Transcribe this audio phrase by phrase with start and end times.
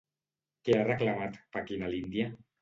[0.69, 2.33] Què ha reclamat Pequín a l'Índia?